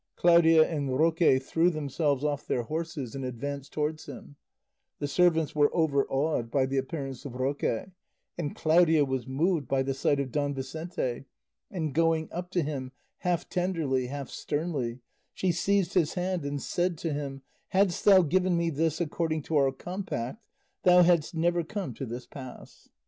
Claudia 0.15 0.67
and 0.67 0.97
Roque 0.97 1.39
threw 1.43 1.69
themselves 1.69 2.23
off 2.23 2.47
their 2.47 2.63
horses 2.63 3.13
and 3.13 3.23
advanced 3.23 3.71
towards 3.71 4.07
him; 4.07 4.35
the 4.97 5.07
servants 5.07 5.53
were 5.53 5.69
overawed 5.75 6.49
by 6.49 6.65
the 6.65 6.79
appearance 6.79 7.23
of 7.23 7.35
Roque, 7.35 7.85
and 8.35 8.55
Claudia 8.55 9.05
was 9.05 9.27
moved 9.27 9.67
by 9.67 9.83
the 9.83 9.93
sight 9.93 10.19
of 10.19 10.31
Don 10.31 10.55
Vicente, 10.55 11.25
and 11.69 11.93
going 11.93 12.27
up 12.31 12.49
to 12.49 12.63
him 12.63 12.91
half 13.19 13.47
tenderly 13.47 14.07
half 14.07 14.27
sternly, 14.31 15.01
she 15.35 15.51
seized 15.51 15.93
his 15.93 16.15
hand 16.15 16.45
and 16.45 16.63
said 16.63 16.97
to 16.97 17.13
him, 17.13 17.43
"Hadst 17.67 18.03
thou 18.03 18.23
given 18.23 18.57
me 18.57 18.71
this 18.71 18.99
according 18.99 19.43
to 19.43 19.55
our 19.57 19.71
compact 19.71 20.47
thou 20.81 21.03
hadst 21.03 21.35
never 21.35 21.63
come 21.63 21.93
to 21.93 22.07
this 22.07 22.25
pass." 22.25 22.89